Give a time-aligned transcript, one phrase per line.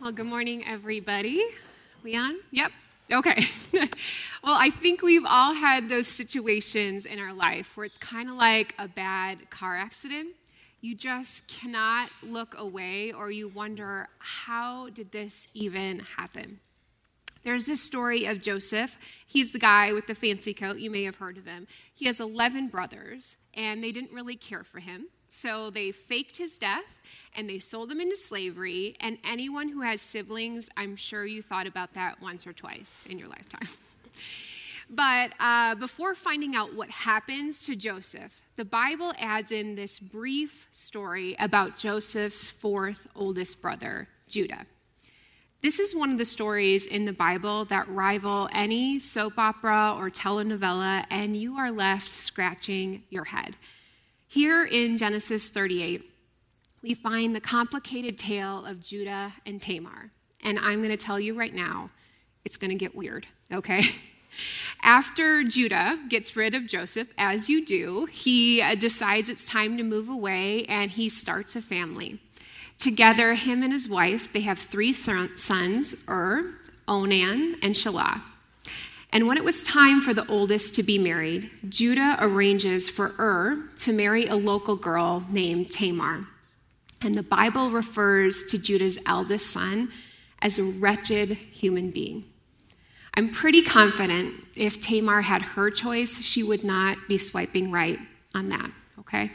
[0.00, 1.42] Well, good morning, everybody.
[2.04, 2.36] We on?
[2.52, 2.70] Yep.
[3.10, 3.42] Okay.
[4.44, 8.36] well, I think we've all had those situations in our life where it's kind of
[8.36, 10.36] like a bad car accident.
[10.80, 16.60] You just cannot look away, or you wonder, how did this even happen?
[17.42, 18.96] There's this story of Joseph.
[19.26, 20.78] He's the guy with the fancy coat.
[20.78, 21.66] You may have heard of him.
[21.92, 25.08] He has 11 brothers, and they didn't really care for him.
[25.28, 27.00] So they faked his death
[27.36, 28.96] and they sold him into slavery.
[29.00, 33.18] And anyone who has siblings, I'm sure you thought about that once or twice in
[33.18, 33.68] your lifetime.
[34.90, 40.66] but uh, before finding out what happens to Joseph, the Bible adds in this brief
[40.72, 44.66] story about Joseph's fourth oldest brother, Judah.
[45.60, 50.08] This is one of the stories in the Bible that rival any soap opera or
[50.08, 53.56] telenovela, and you are left scratching your head.
[54.30, 56.02] Here in Genesis 38,
[56.82, 60.10] we find the complicated tale of Judah and Tamar.
[60.42, 61.88] And I'm going to tell you right now,
[62.44, 63.80] it's going to get weird, okay?
[64.82, 69.82] After Judah gets rid of Joseph, as you do, he uh, decides it's time to
[69.82, 72.20] move away and he starts a family.
[72.78, 76.54] Together, him and his wife, they have three sons, Ur,
[76.86, 78.20] Onan, and Shelah.
[79.10, 83.68] And when it was time for the oldest to be married, Judah arranges for Ur
[83.80, 86.26] to marry a local girl named Tamar.
[87.00, 89.90] And the Bible refers to Judah's eldest son
[90.40, 92.24] as a wretched human being.
[93.14, 97.98] I'm pretty confident if Tamar had her choice, she would not be swiping right
[98.34, 98.70] on that,
[99.00, 99.32] okay?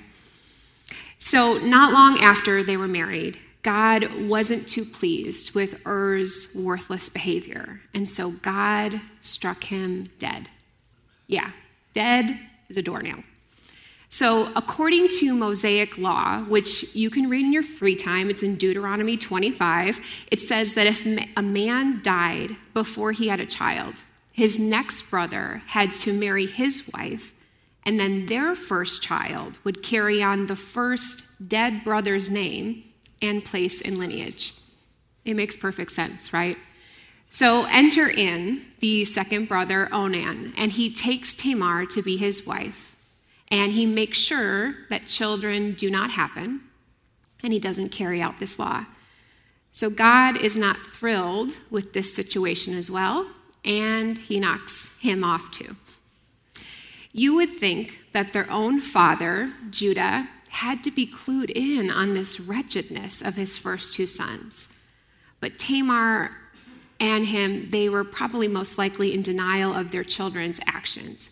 [1.20, 7.80] So, not long after they were married, God wasn't too pleased with Er's worthless behavior,
[7.94, 10.50] and so God struck him dead.
[11.28, 11.52] Yeah,
[11.94, 13.24] dead is a doornail.
[14.10, 18.58] So, according to Mosaic law, which you can read in your free time, it's in
[18.58, 21.04] Deuteronomy 25, it says that if
[21.36, 26.88] a man died before he had a child, his next brother had to marry his
[26.94, 27.34] wife,
[27.86, 32.84] and then their first child would carry on the first dead brother's name
[33.24, 34.54] and place in lineage.
[35.26, 36.58] It makes perfect sense, right?
[37.32, 42.96] So enter in the second brother, Onan, and he takes Tamar to be his wife.
[43.50, 46.62] And he makes sure that children do not happen,
[47.44, 48.86] and he doesn't carry out this law.
[49.72, 53.28] So God is not thrilled with this situation as well,
[53.66, 55.76] and he knocks him off too.
[57.12, 62.40] You would think that their own father, Judah, had to be clued in on this
[62.40, 64.70] wretchedness of his first two sons.
[65.40, 66.32] But Tamar
[67.00, 71.32] and him, they were probably most likely in denial of their children's actions.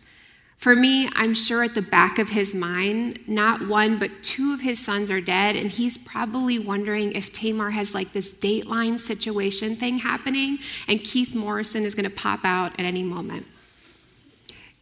[0.58, 4.62] For me, I'm sure at the back of his mind, not one, but two of
[4.62, 9.76] his sons are dead, and he's probably wondering if Tamar has like this dateline situation
[9.76, 13.48] thing happening, and Keith Morrison is to pop out at any moment.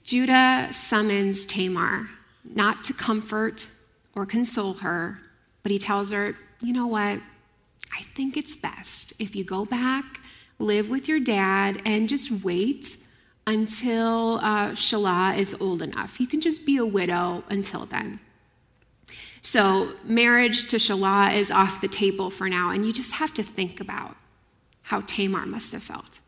[0.03, 2.09] Judah summons Tamar,
[2.43, 3.67] not to comfort,
[4.19, 5.17] or console her,
[5.63, 7.21] but he tells her, you know what?
[7.95, 10.19] I think it's best if you go back,
[10.59, 12.97] live with your dad, and just wait
[13.47, 16.19] until uh, Shelah is old enough.
[16.19, 18.19] You can just be a widow until then.
[19.41, 23.43] So, marriage to Shelah is off the table for now, and you just have to
[23.43, 24.17] think about
[24.81, 26.19] how Tamar must have felt.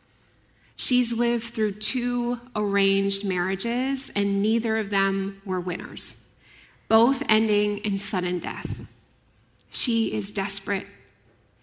[0.78, 6.21] She's lived through two arranged marriages, and neither of them were winners
[6.91, 8.85] both ending in sudden death.
[9.69, 10.85] She is desperate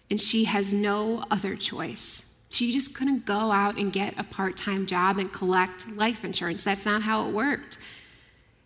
[0.09, 2.35] and she has no other choice.
[2.49, 6.63] She just couldn't go out and get a part time job and collect life insurance.
[6.63, 7.77] That's not how it worked.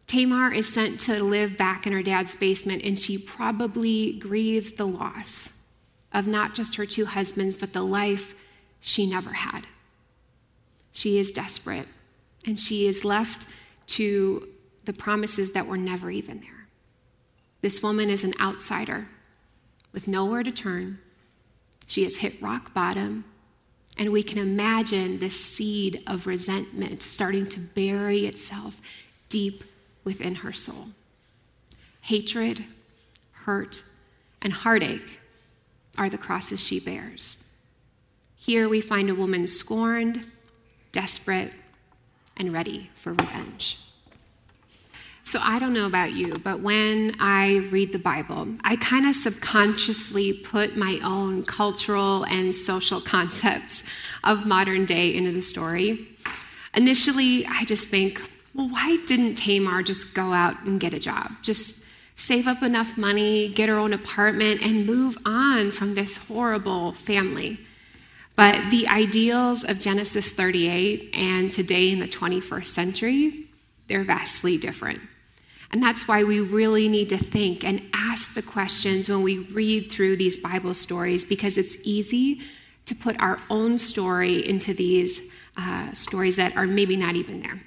[0.08, 4.86] Tamar is sent to live back in her dad's basement, and she probably grieves the
[4.86, 5.60] loss
[6.14, 8.36] of not just her two husbands, but the life
[8.80, 9.68] she never had.
[10.94, 11.88] She is desperate,
[12.48, 13.48] and she is left
[13.88, 14.48] to
[14.86, 16.68] the promises that were never even there.
[17.62, 19.08] This woman is an outsider
[19.94, 21.00] with nowhere to turn.
[21.88, 23.26] She has hit rock bottom,
[23.98, 28.82] and we can imagine this seed of resentment starting to bury itself
[29.30, 29.64] deep
[30.04, 30.88] within her soul.
[32.02, 32.66] Hatred,
[33.32, 33.84] hurt,
[34.42, 35.22] and heartache
[35.98, 37.44] are the crosses she bears.
[38.36, 40.26] Here we find a woman scorned,
[40.92, 41.54] desperate,
[42.36, 43.80] and ready for revenge.
[45.26, 49.16] So I don't know about you, but when I read the Bible, I kind of
[49.16, 53.84] subconsciously put my own cultural and social concepts
[54.24, 56.08] of modern day into the story.
[56.76, 58.22] Initially, I just think,
[58.54, 61.32] well, why didn't Tamar just go out and get a job?
[61.42, 61.86] Just
[62.16, 67.60] save up enough money, get her own apartment, and move on from this horrible family.
[68.36, 73.46] But the ideals of Genesis 38 and today in the 21st century,
[73.88, 75.02] they're vastly different.
[75.74, 79.92] And that's why we really need to think and ask the questions when we read
[79.92, 82.42] through these Bible stories, because it's easy
[82.86, 87.60] to put our own story into these uh, stories that are maybe not even there.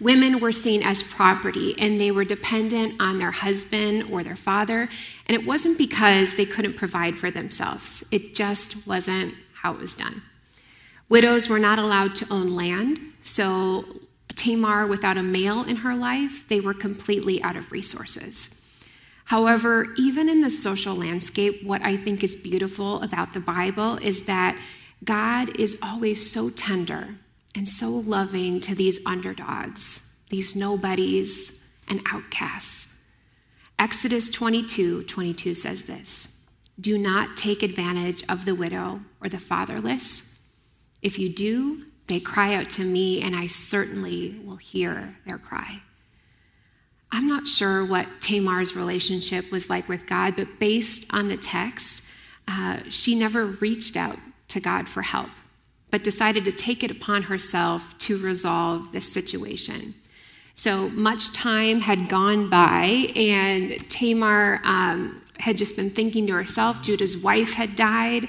[0.00, 4.88] Women were seen as property and they were dependent on their husband or their father.
[5.26, 9.94] And it wasn't because they couldn't provide for themselves, it just wasn't how it was
[9.94, 10.22] done.
[11.08, 13.84] Widows were not allowed to own land, so
[14.40, 18.58] Tamar, without a male in her life, they were completely out of resources.
[19.26, 24.22] However, even in the social landscape, what I think is beautiful about the Bible is
[24.24, 24.58] that
[25.04, 27.16] God is always so tender
[27.54, 32.96] and so loving to these underdogs, these nobodies and outcasts.
[33.78, 36.46] Exodus 22 22 says this
[36.80, 40.38] Do not take advantage of the widow or the fatherless.
[41.02, 45.80] If you do, they cry out to me, and I certainly will hear their cry.
[47.10, 52.04] I'm not sure what Tamar's relationship was like with God, but based on the text,
[52.46, 54.18] uh, she never reached out
[54.48, 55.30] to God for help
[55.90, 59.94] but decided to take it upon herself to resolve this situation.
[60.54, 66.82] So much time had gone by, and Tamar um, had just been thinking to herself,
[66.82, 68.28] Judah's wife had died,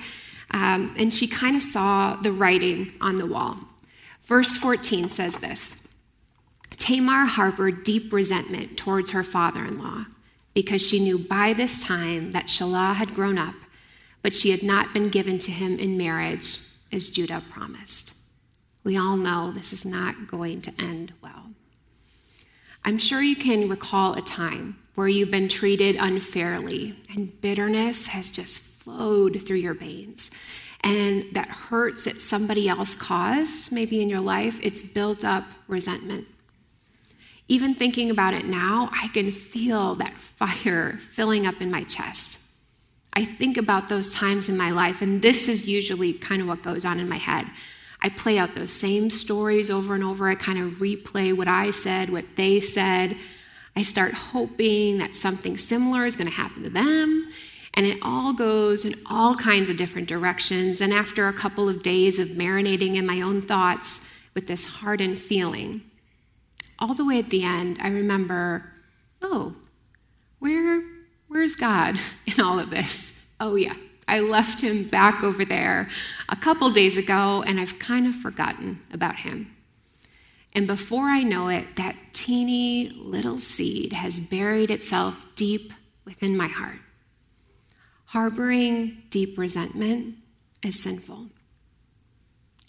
[0.52, 3.58] um, and she kind of saw the writing on the wall.
[4.32, 5.76] Verse 14 says this
[6.78, 10.06] Tamar harbored deep resentment towards her father in law
[10.54, 13.56] because she knew by this time that Shelah had grown up,
[14.22, 16.60] but she had not been given to him in marriage
[16.94, 18.16] as Judah promised.
[18.86, 21.52] We all know this is not going to end well.
[22.86, 28.32] I'm sure you can recall a time where you've been treated unfairly and bitterness has
[28.32, 30.32] just flowed through your veins.
[30.84, 36.28] And that hurts that somebody else caused, maybe in your life, it's built up resentment.
[37.48, 42.40] Even thinking about it now, I can feel that fire filling up in my chest.
[43.14, 46.64] I think about those times in my life, and this is usually kind of what
[46.64, 47.46] goes on in my head.
[48.02, 50.28] I play out those same stories over and over.
[50.28, 53.18] I kind of replay what I said, what they said.
[53.76, 57.26] I start hoping that something similar is going to happen to them.
[57.74, 60.82] And it all goes in all kinds of different directions.
[60.82, 65.18] And after a couple of days of marinating in my own thoughts with this hardened
[65.18, 65.82] feeling,
[66.80, 68.72] all the way at the end, I remember,
[69.22, 69.56] oh,
[70.40, 70.82] where
[71.32, 73.18] Where's God in all of this?
[73.40, 73.74] Oh, yeah,
[74.08, 75.88] I left him back over there
[76.28, 79.56] a couple days ago, and I've kind of forgotten about him.
[80.54, 85.72] And before I know it, that teeny little seed has buried itself deep
[86.04, 86.80] within my heart.
[88.12, 90.16] Harboring deep resentment
[90.64, 91.28] is sinful.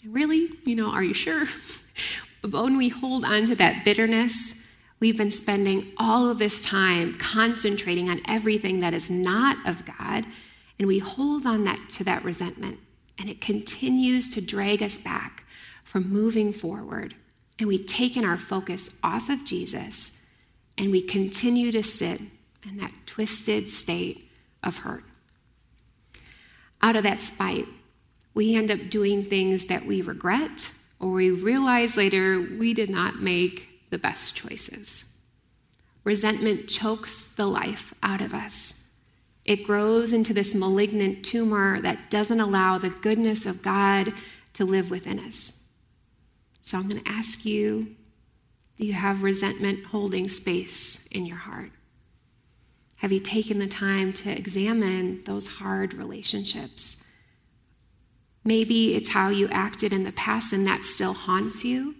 [0.05, 0.49] Really?
[0.65, 1.45] You know, are you sure?
[2.41, 4.63] but when we hold on to that bitterness,
[5.03, 10.25] We've been spending all of this time concentrating on everything that is not of God,
[10.79, 12.79] and we hold on that to that resentment,
[13.19, 15.43] and it continues to drag us back
[15.83, 17.15] from moving forward.
[17.59, 20.21] And we've taken our focus off of Jesus,
[20.77, 22.21] and we continue to sit
[22.65, 24.31] in that twisted state
[24.63, 25.03] of hurt.
[26.83, 27.65] Out of that spite,
[28.33, 33.21] we end up doing things that we regret, or we realize later we did not
[33.21, 35.05] make the best choices.
[36.03, 38.91] Resentment chokes the life out of us.
[39.45, 44.13] It grows into this malignant tumor that doesn't allow the goodness of God
[44.53, 45.69] to live within us.
[46.61, 47.95] So I'm going to ask you
[48.77, 51.71] do you have resentment holding space in your heart?
[53.03, 57.03] Have you taken the time to examine those hard relationships?
[58.45, 61.95] Maybe it's how you acted in the past and that still haunts you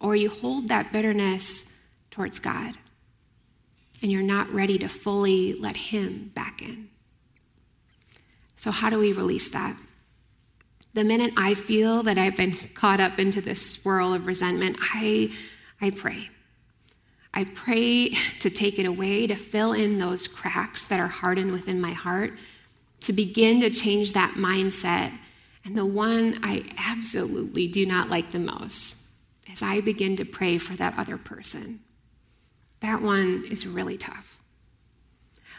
[0.00, 1.76] or you hold that bitterness
[2.10, 2.78] towards God
[4.00, 6.88] and you're not ready to fully let Him back in.
[8.56, 9.76] So, how do we release that?
[10.94, 15.30] The minute I feel that I've been caught up into this swirl of resentment, I,
[15.78, 16.30] I pray.
[17.38, 18.08] I pray
[18.40, 22.32] to take it away, to fill in those cracks that are hardened within my heart,
[23.02, 25.16] to begin to change that mindset.
[25.64, 29.12] And the one I absolutely do not like the most
[29.50, 31.78] as I begin to pray for that other person.
[32.80, 34.40] That one is really tough.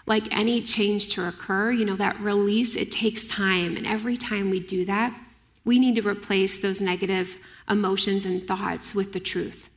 [0.05, 3.77] Like any change to occur, you know, that release, it takes time.
[3.77, 5.17] And every time we do that,
[5.63, 7.37] we need to replace those negative
[7.69, 9.69] emotions and thoughts with the truth.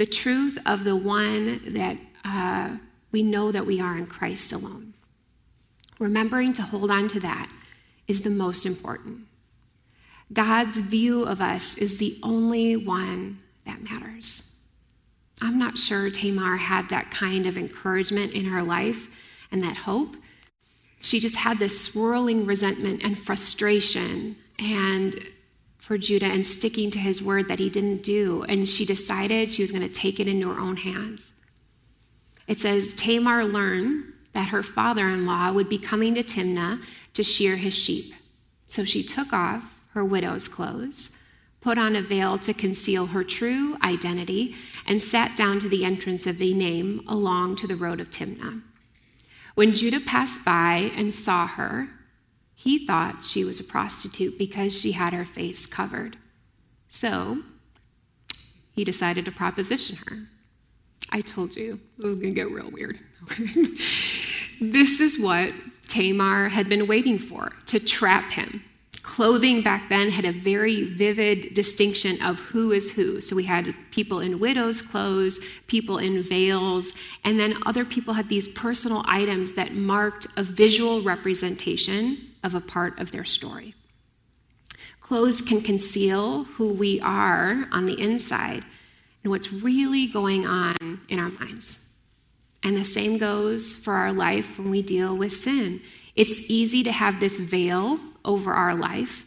[0.00, 2.78] The truth of the one that uh,
[3.12, 4.94] we know that we are in Christ alone.
[5.98, 7.52] Remembering to hold on to that
[8.08, 9.26] is the most important.
[10.32, 14.58] God's view of us is the only one that matters.
[15.42, 20.16] I'm not sure Tamar had that kind of encouragement in her life and that hope.
[21.02, 25.14] She just had this swirling resentment and frustration and
[25.80, 28.44] for Judah and sticking to his word that he didn't do.
[28.44, 31.32] And she decided she was going to take it into her own hands.
[32.46, 36.82] It says Tamar learned that her father in law would be coming to Timnah
[37.14, 38.12] to shear his sheep.
[38.66, 41.16] So she took off her widow's clothes,
[41.60, 44.54] put on a veil to conceal her true identity,
[44.86, 48.62] and sat down to the entrance of Enaim along to the road of Timnah.
[49.54, 51.88] When Judah passed by and saw her,
[52.62, 56.18] he thought she was a prostitute because she had her face covered.
[56.88, 57.38] So
[58.72, 60.18] he decided to proposition her.
[61.10, 63.00] I told you this is going to get real weird.
[64.60, 65.54] this is what
[65.88, 68.62] Tamar had been waiting for to trap him.
[69.00, 73.22] Clothing back then had a very vivid distinction of who is who.
[73.22, 76.92] So we had people in widow's clothes, people in veils,
[77.24, 82.60] and then other people had these personal items that marked a visual representation of a
[82.60, 83.74] part of their story.
[85.00, 88.64] Clothes can conceal who we are on the inside
[89.22, 91.80] and what's really going on in our minds.
[92.62, 95.80] And the same goes for our life when we deal with sin.
[96.14, 99.26] It's easy to have this veil over our life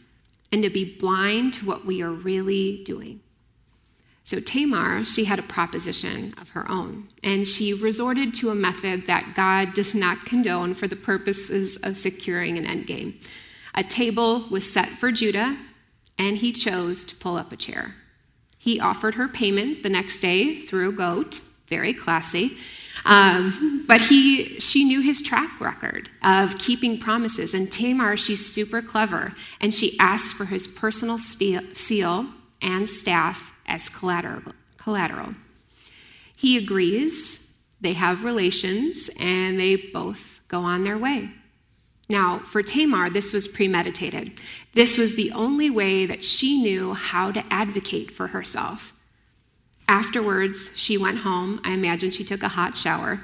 [0.52, 3.20] and to be blind to what we are really doing.
[4.24, 9.06] So Tamar, she had a proposition of her own, and she resorted to a method
[9.06, 13.22] that God does not condone for the purposes of securing an endgame.
[13.74, 15.58] A table was set for Judah,
[16.18, 17.96] and he chose to pull up a chair.
[18.56, 22.56] He offered her payment the next day through a goat, very classy.
[23.04, 27.52] Um, but he, she knew his track record of keeping promises.
[27.52, 32.26] And Tamar, she's super clever, and she asked for his personal seal
[32.62, 34.52] and staff as collateral.
[34.76, 35.34] collateral.
[36.36, 41.30] He agrees, they have relations, and they both go on their way.
[42.08, 44.32] Now, for Tamar, this was premeditated.
[44.74, 48.92] This was the only way that she knew how to advocate for herself.
[49.88, 51.60] Afterwards, she went home.
[51.64, 53.20] I imagine she took a hot shower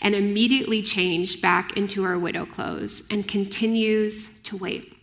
[0.00, 4.96] and immediately changed back into her widow clothes and continues to wait.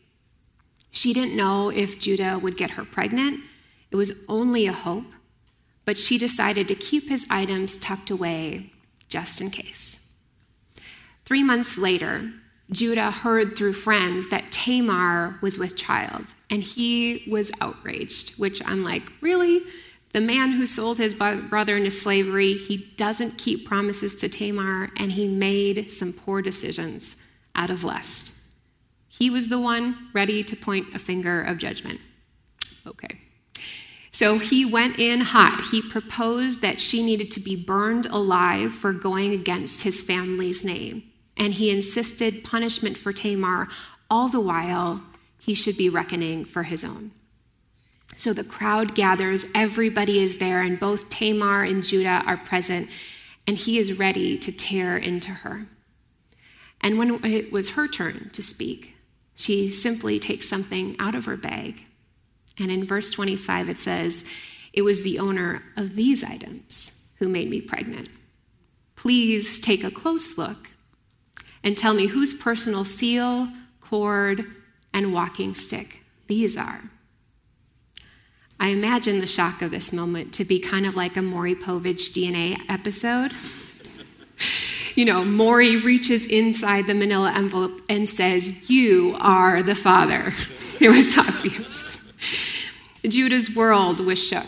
[0.92, 3.42] She didn't know if Judah would get her pregnant
[3.92, 5.12] it was only a hope,
[5.86, 8.72] but she decided to keep his items tucked away
[9.10, 10.08] just in case.
[11.26, 12.32] Three months later,
[12.72, 18.82] Judah heard through friends that Tamar was with child, and he was outraged, which I'm
[18.82, 19.62] like, really?
[20.14, 25.12] The man who sold his brother into slavery, he doesn't keep promises to Tamar, and
[25.12, 27.18] he made some poor decisions
[27.56, 28.38] out of lust.
[29.10, 32.00] He was the one ready to point a finger of judgment.
[32.88, 33.20] Okay.
[34.22, 35.70] So he went in hot.
[35.72, 41.02] He proposed that she needed to be burned alive for going against his family's name.
[41.36, 43.68] And he insisted punishment for Tamar,
[44.12, 45.02] all the while
[45.40, 47.14] he should be reckoning for his own.
[48.16, 52.92] So the crowd gathers, everybody is there, and both Tamar and Judah are present,
[53.48, 55.66] and he is ready to tear into her.
[56.80, 58.96] And when it was her turn to speak,
[59.34, 61.88] she simply takes something out of her bag
[62.60, 64.26] and in verse 25, it says,
[64.74, 68.10] It was the owner of these items who made me pregnant.
[68.96, 70.70] Please take a close look
[71.64, 73.48] and tell me whose personal seal,
[73.80, 74.46] cord,
[74.94, 76.82] and walking stick these are.
[78.58, 82.14] I imagine the shock of this moment to be kind of like a Maury Povich
[82.14, 83.34] DNA episode.
[84.96, 90.28] you know, Maury reaches inside the manila envelope and says, You are the father.
[90.80, 91.91] it was obvious.
[93.08, 94.48] Judah's world was shook,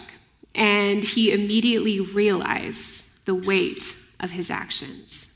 [0.53, 5.29] and he immediately realized the weight of his actions.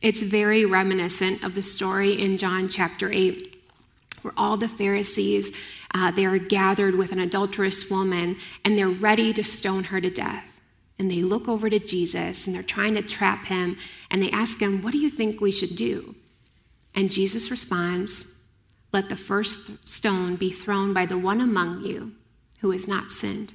[0.00, 3.56] It's very reminiscent of the story in John chapter 8,
[4.22, 5.54] where all the Pharisees
[5.94, 10.10] uh, they are gathered with an adulterous woman and they're ready to stone her to
[10.10, 10.60] death.
[10.98, 13.76] And they look over to Jesus and they're trying to trap him
[14.10, 16.16] and they ask him, What do you think we should do?
[16.96, 18.42] And Jesus responds,
[18.92, 22.12] Let the first stone be thrown by the one among you
[22.60, 23.54] who has not sinned.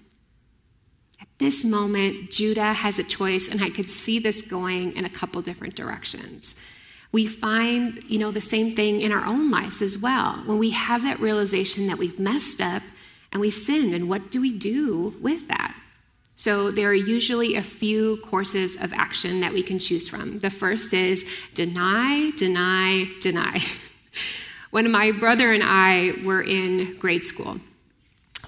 [1.21, 5.09] At this moment, Judah has a choice, and I could see this going in a
[5.09, 6.55] couple different directions.
[7.11, 10.43] We find, you know, the same thing in our own lives as well.
[10.45, 12.83] When we have that realization that we've messed up
[13.31, 15.75] and we sinned, and what do we do with that?
[16.35, 20.39] So, there are usually a few courses of action that we can choose from.
[20.39, 23.59] The first is deny, deny, deny.
[24.71, 27.57] when my brother and I were in grade school,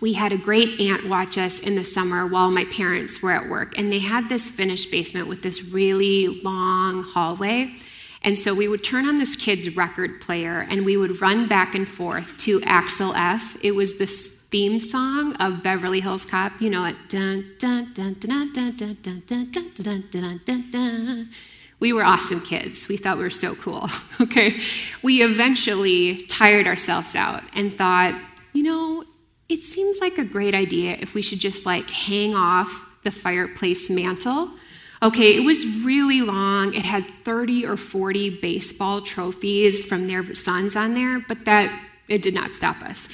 [0.02, 3.48] we had a great aunt watch us in the summer while my parents were at
[3.48, 7.74] work, and they had this finished basement with this really long hallway.
[8.24, 11.74] And so we would turn on this kid's record player and we would run back
[11.74, 13.58] and forth to Axel F.
[13.64, 16.62] It was the theme song of Beverly Hills Cop.
[16.62, 16.96] You know it.
[21.80, 22.88] We were awesome kids.
[22.88, 23.90] We thought we were so cool.
[24.20, 24.60] Okay.
[25.02, 28.14] We eventually tired ourselves out and thought,
[28.54, 29.04] you know,
[29.52, 33.90] it seems like a great idea if we should just like hang off the fireplace
[33.90, 34.50] mantle.
[35.04, 36.74] Okay, it was really long.
[36.74, 41.70] It had 30 or 40 baseball trophies from their sons on there, but that
[42.08, 43.10] it did not stop us.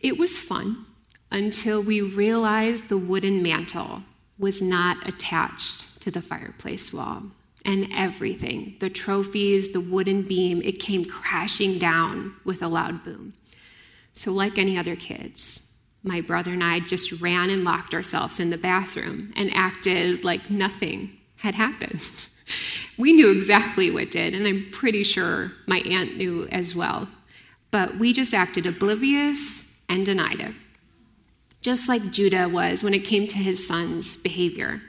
[0.00, 0.84] It was fun
[1.30, 4.02] until we realized the wooden mantle
[4.38, 7.22] was not attached to the fireplace wall.
[7.64, 13.32] And everything, the trophies, the wooden beam, it came crashing down with a loud boom.
[14.14, 15.68] So, like any other kids,
[16.04, 20.50] my brother and I just ran and locked ourselves in the bathroom and acted like
[20.50, 22.00] nothing had happened.
[22.98, 27.08] we knew exactly what did, and I'm pretty sure my aunt knew as well.
[27.70, 30.54] But we just acted oblivious and denied it,
[31.60, 34.80] just like Judah was when it came to his son's behavior.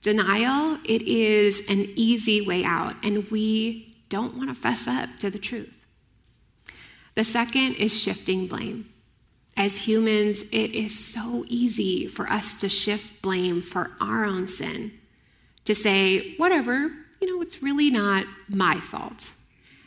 [0.00, 5.30] Denial, it is an easy way out, and we don't want to fess up to
[5.30, 5.75] the truth.
[7.16, 8.90] The second is shifting blame.
[9.56, 14.92] As humans, it is so easy for us to shift blame for our own sin,
[15.64, 19.32] to say, whatever, you know, it's really not my fault.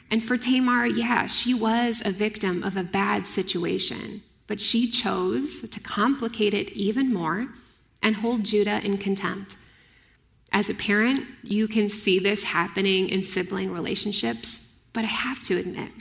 [0.09, 5.61] And for Tamar, yeah, she was a victim of a bad situation, but she chose
[5.61, 7.49] to complicate it even more
[8.01, 9.55] and hold Judah in contempt.
[10.51, 15.57] As a parent, you can see this happening in sibling relationships, but I have to
[15.57, 15.91] admit,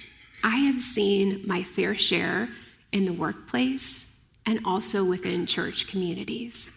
[0.45, 2.49] I have seen my fair share
[2.93, 4.17] in the workplace
[4.47, 6.75] and also within church communities.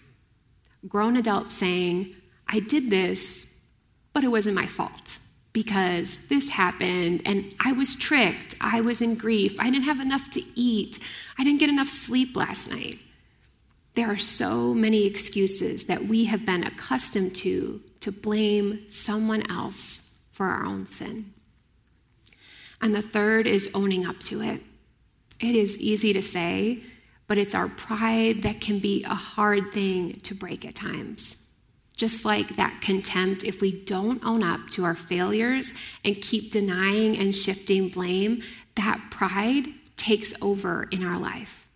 [0.87, 2.15] Grown adults saying,
[2.47, 3.53] I did this,
[4.13, 5.19] but it wasn't my fault
[5.53, 8.55] because this happened and I was tricked.
[8.61, 9.59] I was in grief.
[9.59, 10.99] I didn't have enough to eat.
[11.37, 12.99] I didn't get enough sleep last night.
[13.93, 20.19] There are so many excuses that we have been accustomed to to blame someone else
[20.31, 21.33] for our own sin.
[22.81, 24.61] And the third is owning up to it.
[25.39, 26.83] It is easy to say,
[27.27, 31.49] but it's our pride that can be a hard thing to break at times.
[31.95, 37.17] Just like that contempt, if we don't own up to our failures and keep denying
[37.17, 38.41] and shifting blame,
[38.75, 39.65] that pride
[39.97, 41.67] takes over in our life.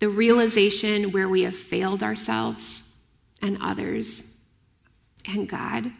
[0.00, 2.92] The realization where we have failed ourselves
[3.40, 4.40] and others
[5.26, 5.92] and God,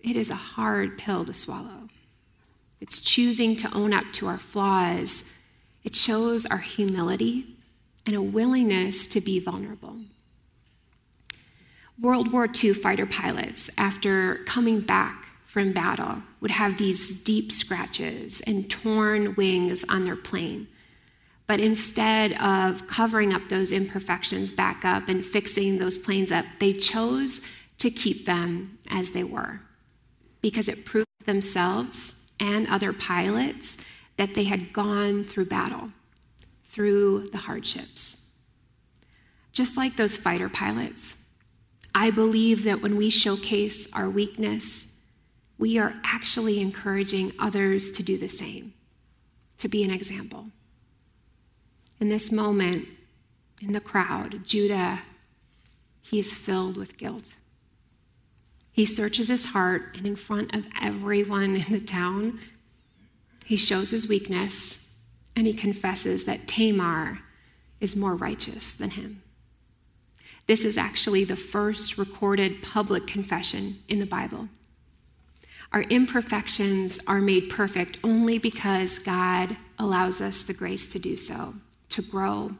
[0.00, 1.83] it is a hard pill to swallow.
[2.80, 5.32] It's choosing to own up to our flaws.
[5.84, 7.56] It shows our humility
[8.06, 9.96] and a willingness to be vulnerable.
[12.00, 18.40] World War II fighter pilots, after coming back from battle, would have these deep scratches
[18.40, 20.66] and torn wings on their plane.
[21.46, 26.72] But instead of covering up those imperfections back up and fixing those planes up, they
[26.72, 27.40] chose
[27.78, 29.60] to keep them as they were
[30.40, 33.76] because it proved themselves and other pilots
[34.16, 35.90] that they had gone through battle,
[36.62, 38.32] through the hardships.
[39.52, 41.16] Just like those fighter pilots,
[41.94, 44.98] I believe that when we showcase our weakness,
[45.58, 48.74] we are actually encouraging others to do the same,
[49.58, 50.46] to be an example.
[52.00, 52.86] In this moment,
[53.62, 55.00] in the crowd, Judah,
[56.02, 57.36] he is filled with guilt.
[58.74, 62.40] He searches his heart, and in front of everyone in the town,
[63.46, 64.98] he shows his weakness
[65.36, 67.20] and he confesses that Tamar
[67.80, 69.22] is more righteous than him.
[70.48, 74.48] This is actually the first recorded public confession in the Bible.
[75.72, 81.54] Our imperfections are made perfect only because God allows us the grace to do so,
[81.90, 82.56] to grow,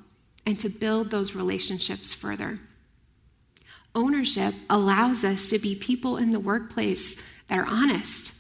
[0.47, 2.61] and to build those relationships further.
[3.95, 7.17] Ownership allows us to be people in the workplace
[7.49, 8.35] that are honest,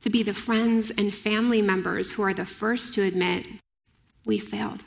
[0.00, 3.46] to be the friends and family members who are the first to admit
[4.24, 4.82] we failed.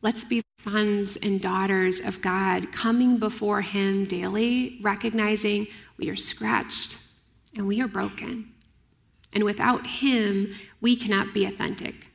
[0.00, 5.66] Let's be sons and daughters of God coming before Him daily, recognizing
[5.98, 6.98] we are scratched
[7.54, 8.52] and we are broken.
[9.32, 12.07] And without Him, we cannot be authentic.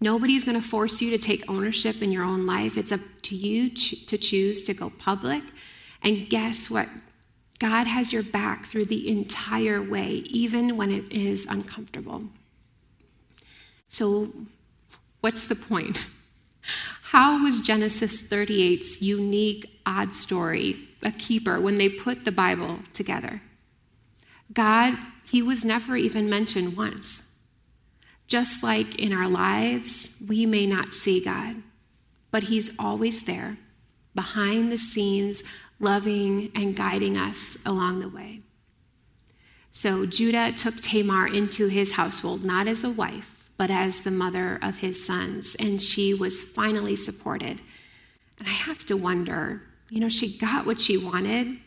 [0.00, 2.78] Nobody's going to force you to take ownership in your own life.
[2.78, 5.42] It's up to you to choose to go public.
[6.02, 6.88] And guess what?
[7.58, 12.22] God has your back through the entire way, even when it is uncomfortable.
[13.88, 14.28] So,
[15.20, 16.06] what's the point?
[17.02, 23.42] how was Genesis 38's unique, odd story a keeper when they put the Bible together?
[24.52, 27.27] God, He was never even mentioned once.
[28.28, 31.56] Just like in our lives, we may not see God,
[32.30, 33.56] but He's always there,
[34.14, 35.42] behind the scenes,
[35.80, 38.42] loving and guiding us along the way.
[39.72, 44.58] So Judah took Tamar into his household, not as a wife, but as the mother
[44.62, 47.60] of his sons, and she was finally supported.
[48.38, 51.58] And I have to wonder you know, she got what she wanted,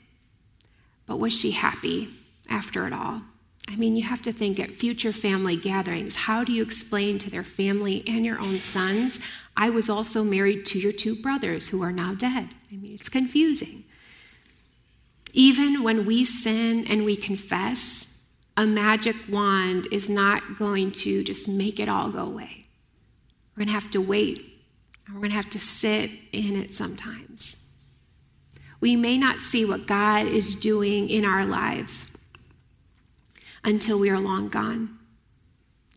[1.08, 2.10] but was she happy
[2.50, 3.24] after it all?
[3.68, 7.30] I mean, you have to think at future family gatherings, how do you explain to
[7.30, 9.20] their family and your own sons,
[9.56, 12.50] I was also married to your two brothers who are now dead?
[12.72, 13.84] I mean, it's confusing.
[15.34, 21.48] Even when we sin and we confess, a magic wand is not going to just
[21.48, 22.66] make it all go away.
[23.56, 24.40] We're going to have to wait,
[25.08, 27.58] we're going to have to sit in it sometimes.
[28.82, 32.11] We may not see what God is doing in our lives
[33.64, 34.98] until we are long gone.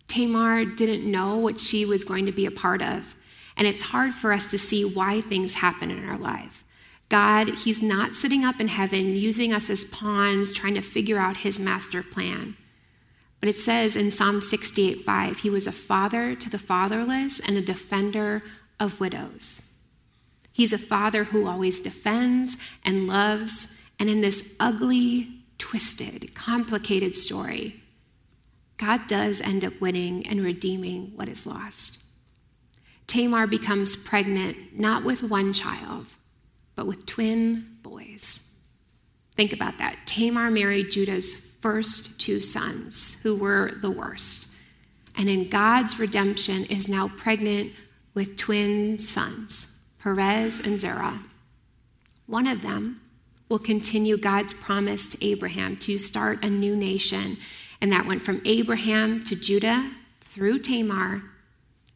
[0.07, 3.15] Tamar didn't know what she was going to be a part of,
[3.57, 6.65] and it's hard for us to see why things happen in our life.
[7.09, 11.39] God, He's not sitting up in heaven using us as pawns trying to figure out
[11.39, 12.57] His master plan.
[13.41, 17.57] But it says in Psalm 68 5, He was a father to the fatherless and
[17.57, 18.43] a defender
[18.81, 19.71] of widows.
[20.53, 27.83] He's a father who always defends and loves, and in this ugly, twisted, complicated story,
[28.77, 32.05] God does end up winning and redeeming what is lost.
[33.07, 36.15] Tamar becomes pregnant not with one child,
[36.75, 38.59] but with twin boys.
[39.37, 39.99] Think about that.
[40.07, 44.55] Tamar married Judah's first two sons, who were the worst.
[45.17, 47.73] And in God's redemption, is now pregnant
[48.15, 51.21] with twin sons, Perez and Zerah.
[52.27, 53.01] One of them
[53.55, 57.37] will continue God's promise to Abraham to start a new nation.
[57.81, 61.23] And that went from Abraham to Judah through Tamar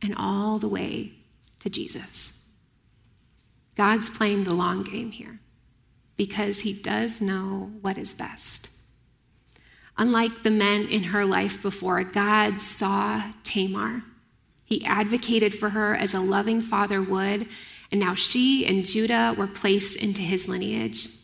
[0.00, 1.14] and all the way
[1.58, 2.48] to Jesus.
[3.74, 5.40] God's playing the long game here
[6.16, 8.70] because he does know what is best.
[9.96, 14.04] Unlike the men in her life before, God saw Tamar.
[14.64, 17.48] He advocated for her as a loving father would,
[17.90, 21.17] and now she and Judah were placed into his lineage.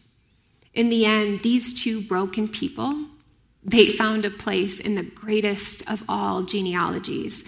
[0.75, 3.07] In the end, these two broken people,
[3.63, 7.45] they found a place in the greatest of all genealogies.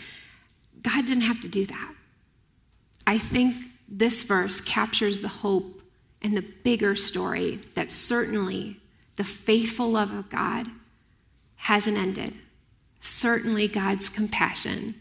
[0.82, 1.94] God didn't have to do that.
[3.06, 3.56] I think
[3.88, 5.82] this verse captures the hope
[6.22, 8.80] and the bigger story that certainly
[9.16, 10.66] the faithful love of God
[11.56, 12.34] hasn't ended.
[13.00, 14.94] Certainly, God's compassion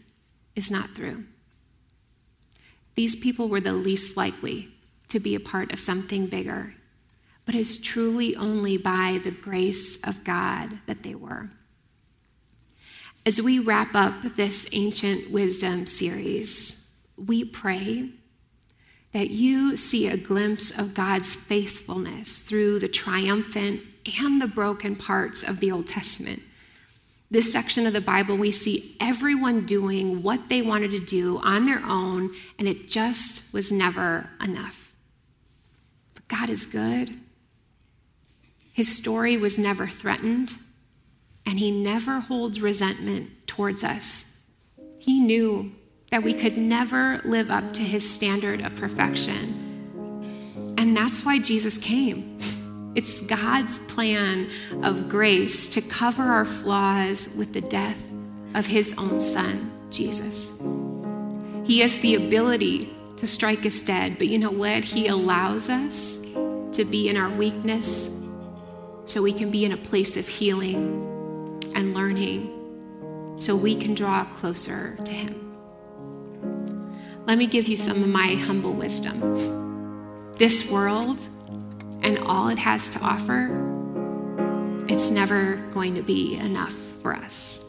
[0.54, 1.24] is not through.
[2.94, 4.68] These people were the least likely
[5.08, 6.74] to be a part of something bigger,
[7.46, 11.48] but it's truly only by the grace of God that they were.
[13.24, 18.10] As we wrap up this ancient wisdom series, we pray
[19.12, 23.80] that you see a glimpse of God's faithfulness through the triumphant
[24.20, 26.42] and the broken parts of the Old Testament.
[27.30, 31.64] This section of the Bible, we see everyone doing what they wanted to do on
[31.64, 34.92] their own, and it just was never enough.
[36.14, 37.16] But God is good.
[38.76, 40.52] His story was never threatened,
[41.46, 44.38] and He never holds resentment towards us.
[44.98, 45.72] He knew
[46.10, 50.74] that we could never live up to his standard of perfection.
[50.76, 52.36] And that's why Jesus came.
[52.94, 54.50] It's God's plan
[54.82, 58.12] of grace to cover our flaws with the death
[58.54, 60.52] of his own son, Jesus.
[61.64, 64.84] He has the ability to strike us dead, but you know what?
[64.84, 66.18] He allows us
[66.72, 68.15] to be in our weakness
[69.06, 71.02] so we can be in a place of healing
[71.74, 72.52] and learning
[73.36, 75.56] so we can draw closer to him.
[77.26, 80.32] Let me give you some of my humble wisdom.
[80.38, 81.20] This world
[82.02, 83.50] and all it has to offer,
[84.88, 87.64] it's never going to be enough for us.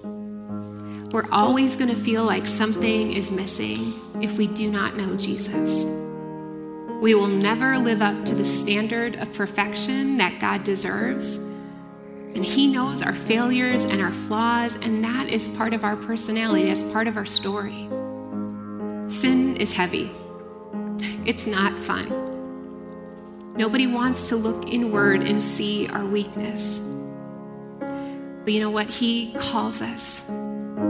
[1.11, 5.85] We're always going to feel like something is missing if we do not know Jesus.
[7.01, 11.35] We will never live up to the standard of perfection that God deserves.
[11.35, 16.67] And He knows our failures and our flaws, and that is part of our personality,
[16.67, 17.87] that's part of our story.
[19.09, 20.09] Sin is heavy,
[21.25, 22.09] it's not fun.
[23.55, 26.79] Nobody wants to look inward and see our weakness.
[27.79, 28.87] But you know what?
[28.87, 30.27] He calls us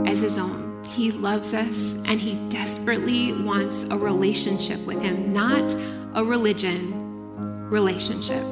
[0.06, 0.82] as His own.
[0.88, 5.74] He loves us and He desperately wants a relationship with Him, not
[6.14, 8.44] a religion, relationship.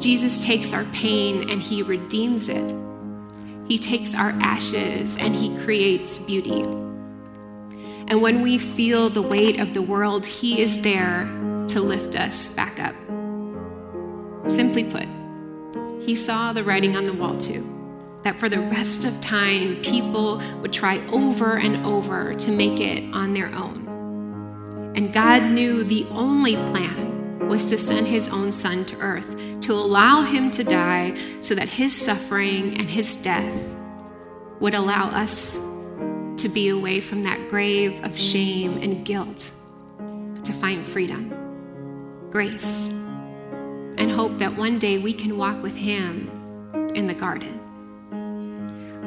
[0.00, 2.74] Jesus takes our pain and He redeems it.
[3.66, 6.62] He takes our ashes and He creates beauty.
[8.06, 11.24] And when we feel the weight of the world, He is there
[11.68, 12.94] to lift us back up.
[14.48, 15.08] Simply put,
[16.02, 17.74] He saw the writing on the wall too
[18.24, 23.12] that for the rest of time, people would try over and over to make it
[23.12, 23.83] on their own.
[24.94, 29.72] And God knew the only plan was to send his own son to earth, to
[29.72, 33.74] allow him to die so that his suffering and his death
[34.60, 35.56] would allow us
[36.36, 39.50] to be away from that grave of shame and guilt,
[40.44, 46.30] to find freedom, grace, and hope that one day we can walk with him
[46.94, 47.60] in the garden.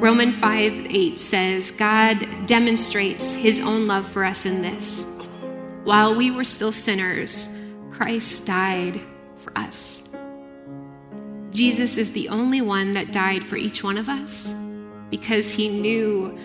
[0.00, 5.17] Romans 5 8 says, God demonstrates his own love for us in this.
[5.88, 7.48] While we were still sinners,
[7.88, 9.00] Christ died
[9.38, 10.06] for us.
[11.50, 14.54] Jesus is the only one that died for each one of us
[15.08, 16.38] because he knew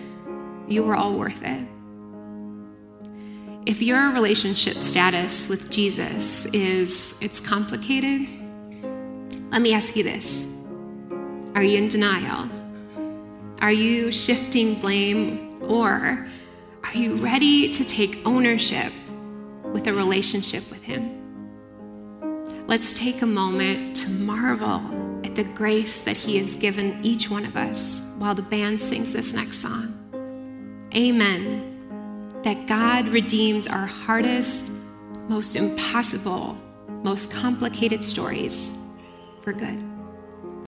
[0.66, 1.68] you were all worth it.
[3.66, 8.26] If your relationship status with Jesus is it's complicated,
[9.50, 10.50] let me ask you this.
[11.54, 12.48] Are you in denial?
[13.60, 15.62] Are you shifting blame?
[15.64, 16.26] Or
[16.82, 18.90] are you ready to take ownership
[19.74, 21.20] with a relationship with Him?
[22.66, 24.80] Let's take a moment to marvel
[25.24, 29.12] at the grace that He has given each one of us while the band sings
[29.12, 29.90] this next song.
[30.94, 32.40] Amen.
[32.44, 34.70] That God redeems our hardest,
[35.28, 36.56] most impossible,
[37.02, 38.74] most complicated stories
[39.42, 39.93] for good.